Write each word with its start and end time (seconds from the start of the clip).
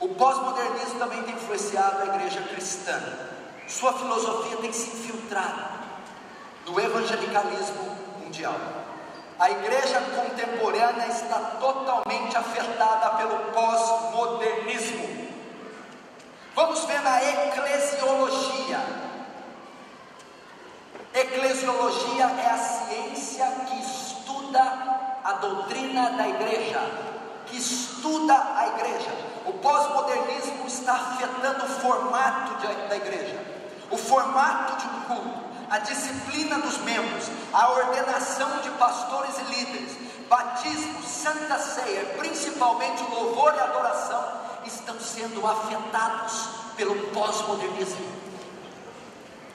O 0.00 0.08
pós-modernismo 0.08 0.98
também 0.98 1.22
tem 1.24 1.34
influenciado 1.34 2.02
a 2.02 2.16
igreja 2.16 2.40
cristã. 2.42 2.98
Sua 3.68 3.92
filosofia 3.92 4.56
tem 4.56 4.72
se 4.72 4.90
infiltrado 4.90 5.62
no 6.66 6.80
evangelicalismo 6.80 7.96
mundial. 8.18 8.54
A 9.38 9.50
igreja 9.50 10.00
contemporânea 10.00 11.06
está 11.06 11.38
totalmente 11.60 12.36
afetada 12.36 13.10
pelo 13.16 13.52
pós-modernismo. 13.52 15.28
Vamos 16.54 16.84
ver 16.84 17.00
na 17.02 17.22
eclesiologia. 17.22 18.80
Eclesiologia 21.14 22.24
é 22.24 22.50
a 22.50 22.58
ciência 22.58 23.46
que 23.66 23.80
estuda 23.80 24.60
a 25.24 25.32
doutrina 25.40 26.10
da 26.10 26.28
igreja, 26.28 26.80
que 27.50 27.58
estuda 27.58 28.34
a 28.34 28.68
igreja. 28.68 29.10
O 29.44 29.52
pós-modernismo 29.54 30.66
está 30.66 30.94
afetando 30.94 31.64
o 31.64 31.68
formato 31.80 32.54
de, 32.54 32.88
da 32.88 32.96
igreja, 32.96 33.44
o 33.90 33.96
formato 33.96 34.76
de 34.76 34.86
um 34.86 35.00
culto, 35.02 35.40
a 35.68 35.78
disciplina 35.78 36.58
dos 36.58 36.78
membros, 36.78 37.28
a 37.52 37.70
ordenação 37.70 38.58
de 38.58 38.70
pastores 38.70 39.34
e 39.38 39.54
líderes, 39.54 39.96
batismo, 40.28 41.02
santa 41.02 41.58
ceia, 41.58 42.04
principalmente 42.18 43.02
louvor 43.10 43.54
e 43.54 43.60
adoração, 43.60 44.40
estão 44.64 44.98
sendo 45.00 45.44
afetados 45.46 46.48
pelo 46.76 46.94
pós-modernismo. 47.08 48.20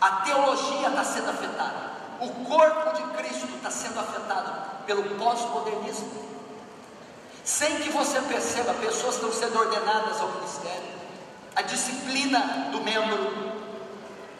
A 0.00 0.10
teologia 0.22 0.88
está 0.88 1.04
sendo 1.04 1.30
afetada, 1.30 1.92
o 2.20 2.28
corpo 2.44 2.96
de 2.96 3.02
Cristo 3.16 3.46
está 3.56 3.70
sendo 3.70 4.00
afetado 4.00 4.84
pelo 4.86 5.16
pós-modernismo. 5.16 6.35
Sem 7.46 7.76
que 7.76 7.90
você 7.90 8.20
perceba, 8.22 8.74
pessoas 8.74 9.14
estão 9.14 9.32
sendo 9.32 9.56
ordenadas 9.56 10.20
ao 10.20 10.32
ministério, 10.32 10.96
a 11.54 11.62
disciplina 11.62 12.40
do 12.72 12.80
membro, 12.80 13.52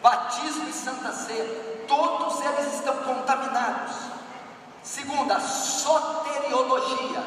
batismo 0.03 0.67
e 0.67 0.73
santa 0.73 1.13
ceia, 1.13 1.85
todos 1.87 2.41
eles 2.41 2.73
estão 2.73 2.97
contaminados. 3.03 3.95
Segunda, 4.83 5.39
soteriologia, 5.39 7.23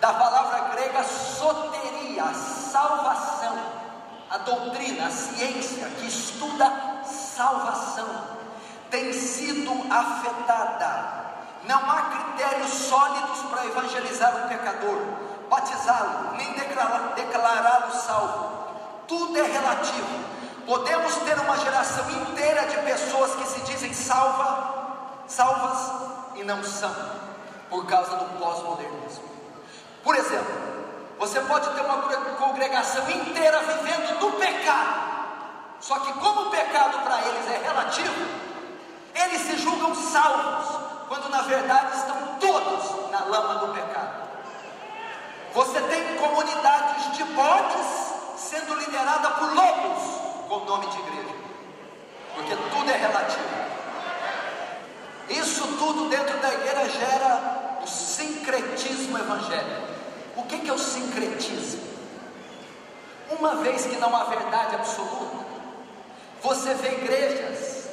da 0.00 0.12
palavra 0.12 0.74
grega 0.74 1.04
soteria, 1.04 2.34
salvação, 2.34 3.56
a 4.28 4.38
doutrina, 4.38 5.06
a 5.06 5.10
ciência 5.10 5.88
que 6.00 6.06
estuda 6.08 7.04
salvação, 7.04 8.08
tem 8.90 9.12
sido 9.12 9.70
afetada 9.88 11.29
não 11.64 11.90
há 11.90 12.02
critérios 12.02 12.70
sólidos 12.70 13.40
para 13.50 13.66
evangelizar 13.66 14.44
o 14.44 14.48
pecador, 14.48 14.98
batizá-lo, 15.48 16.36
nem 16.36 16.52
declará-lo 16.52 17.92
salvo. 17.92 18.60
Tudo 19.06 19.36
é 19.38 19.42
relativo. 19.42 20.30
Podemos 20.66 21.14
ter 21.16 21.38
uma 21.38 21.58
geração 21.58 22.08
inteira 22.10 22.66
de 22.66 22.76
pessoas 22.78 23.34
que 23.34 23.46
se 23.46 23.60
dizem 23.62 23.92
salva, 23.92 25.24
salvas 25.26 25.92
e 26.36 26.44
não 26.44 26.62
são, 26.62 26.94
por 27.68 27.86
causa 27.86 28.16
do 28.16 28.38
pós-modernismo. 28.38 29.24
Por 30.02 30.14
exemplo, 30.14 30.70
você 31.18 31.40
pode 31.40 31.68
ter 31.70 31.80
uma 31.82 32.02
congregação 32.36 33.10
inteira 33.10 33.60
vivendo 33.60 34.20
no 34.20 34.32
pecado, 34.32 35.10
só 35.80 35.98
que 35.98 36.12
como 36.14 36.42
o 36.42 36.50
pecado 36.50 37.02
para 37.04 37.20
eles 37.22 37.50
é 37.50 37.58
relativo, 37.58 38.50
eles 39.14 39.40
se 39.42 39.58
julgam 39.58 39.94
salvos, 39.94 40.79
quando 41.10 41.28
na 41.28 41.42
verdade 41.42 41.96
estão 41.96 42.38
todos 42.38 43.10
na 43.10 43.24
lama 43.24 43.66
do 43.66 43.74
pecado. 43.74 44.30
Você 45.52 45.80
tem 45.80 46.16
comunidades 46.16 47.16
de 47.16 47.24
bodes 47.24 48.14
sendo 48.36 48.76
liderada 48.76 49.28
por 49.30 49.52
lobos 49.52 50.04
com 50.48 50.54
o 50.58 50.64
nome 50.66 50.86
de 50.86 50.98
igreja, 51.00 51.34
porque 52.32 52.54
tudo 52.54 52.88
é 52.88 52.96
relativo. 52.96 53.48
Isso 55.30 55.66
tudo 55.78 56.08
dentro 56.08 56.38
da 56.38 56.54
igreja 56.54 56.88
gera 56.90 57.80
o 57.82 57.88
sincretismo 57.88 59.18
evangélico. 59.18 59.90
O 60.36 60.44
que 60.44 60.70
é 60.70 60.72
o 60.72 60.78
sincretismo? 60.78 61.90
Uma 63.30 63.56
vez 63.56 63.84
que 63.84 63.96
não 63.96 64.14
há 64.14 64.24
verdade 64.26 64.76
absoluta, 64.76 65.44
você 66.40 66.72
vê 66.74 67.02
igrejas 67.02 67.88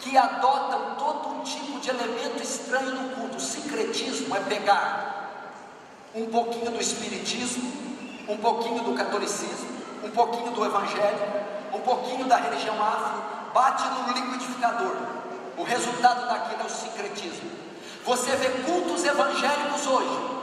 que 0.00 0.18
adotam 0.18 0.96
tipo 1.42 1.78
de 1.80 1.90
elemento 1.90 2.42
estranho 2.42 2.90
no 2.90 3.16
culto. 3.16 3.36
O 3.36 3.40
sincretismo 3.40 4.36
é 4.36 4.40
pegar 4.40 5.54
um 6.14 6.26
pouquinho 6.26 6.70
do 6.70 6.80
espiritismo, 6.80 7.72
um 8.28 8.36
pouquinho 8.36 8.82
do 8.82 8.94
catolicismo, 8.94 9.68
um 10.04 10.10
pouquinho 10.10 10.50
do 10.52 10.64
evangelho, 10.64 11.18
um 11.72 11.80
pouquinho 11.80 12.24
da 12.26 12.36
religião 12.36 12.82
afro, 12.82 13.22
bate 13.52 13.84
no 13.88 14.12
liquidificador. 14.12 14.96
O 15.56 15.62
resultado 15.62 16.28
daquilo 16.28 16.62
é 16.62 16.66
o 16.66 16.70
sincretismo. 16.70 17.50
Você 18.04 18.34
vê 18.36 18.48
cultos 18.62 19.04
evangélicos 19.04 19.86
hoje 19.86 20.38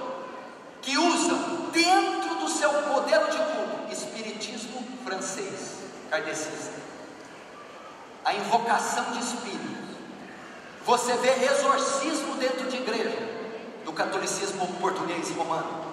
que 0.81 0.97
usam 0.97 1.69
dentro 1.71 2.35
do 2.35 2.49
seu 2.49 2.71
modelo 2.89 3.31
de 3.31 3.37
culto 3.37 3.91
espiritismo 3.91 4.83
francês, 5.03 5.79
kardecista 6.09 6.85
a 8.25 8.33
invocação 8.33 9.11
de 9.11 9.19
espíritos. 9.19 9.64
Você 10.85 11.13
vê 11.13 11.45
exorcismo 11.45 12.35
dentro 12.35 12.69
de 12.69 12.77
igreja, 12.77 13.17
do 13.83 13.91
catolicismo 13.91 14.67
português 14.79 15.31
e 15.31 15.33
romano. 15.33 15.83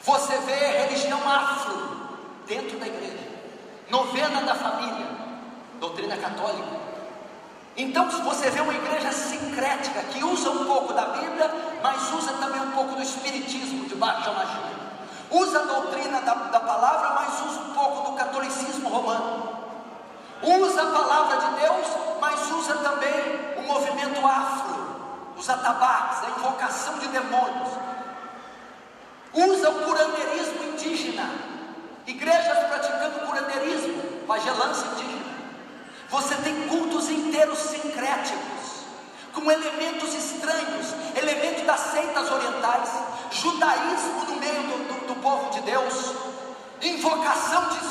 Você 0.00 0.38
vê 0.38 0.54
religião 0.54 1.20
afro 1.28 2.08
dentro 2.46 2.78
da 2.78 2.86
igreja, 2.86 3.28
novena 3.90 4.40
da 4.40 4.54
família, 4.54 5.06
doutrina 5.78 6.16
católica. 6.16 6.84
Então 7.76 8.08
você 8.08 8.48
vê 8.48 8.62
uma 8.62 8.72
igreja 8.72 9.12
sincrética 9.12 10.00
que 10.04 10.24
usa 10.24 10.48
um 10.48 10.64
pouco 10.64 10.94
da 10.94 11.04
Bíblia, 11.06 11.50
mas 11.82 12.10
usa 12.14 12.32
também 12.34 12.62
um 12.62 12.70
pouco 12.70 12.94
do 12.94 13.02
Espiritismo 13.02 13.86
de 13.86 13.96
baixa 13.96 14.32
magia. 14.32 14.84
Usa 15.30 15.58
a 15.58 15.64
doutrina 15.64 16.22
da, 16.22 16.32
da 16.32 16.60
palavra, 16.60 17.10
mas 17.16 17.50
usa 17.50 17.60
um 17.60 17.74
pouco 17.74 18.10
do 18.10 18.16
catolicismo 18.16 18.88
romano. 18.88 19.58
Usa 20.42 20.82
a 20.82 20.86
palavra 20.86 21.36
de 21.36 21.60
Deus, 21.60 21.86
mas 22.20 22.50
usa 22.50 22.76
também 22.76 23.53
o 23.64 23.66
movimento 23.66 24.26
afro, 24.26 25.34
os 25.36 25.48
atabaques, 25.48 26.24
a 26.24 26.38
invocação 26.38 26.98
de 26.98 27.08
demônios. 27.08 27.70
Usa 29.32 29.70
o 29.70 29.84
curandeirismo 29.84 30.64
indígena, 30.64 31.28
igrejas 32.06 32.58
praticando 32.68 33.26
curandeirismo, 33.26 34.02
pagelância 34.26 34.86
indígena. 34.88 35.34
Você 36.10 36.36
tem 36.36 36.68
cultos 36.68 37.08
inteiros 37.10 37.58
sincréticos, 37.58 38.84
com 39.32 39.50
elementos 39.50 40.14
estranhos, 40.14 40.94
elementos 41.16 41.64
das 41.64 41.80
seitas 41.80 42.30
orientais, 42.30 42.90
judaísmo 43.32 44.24
no 44.28 44.36
meio 44.36 44.62
do, 44.62 44.84
do, 44.86 45.14
do 45.14 45.20
povo 45.20 45.50
de 45.50 45.60
Deus, 45.62 46.14
invocação 46.80 47.68
de 47.70 47.84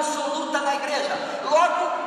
absoluta 0.00 0.60
na 0.60 0.74
igreja. 0.74 1.14
Logo, 1.44 1.99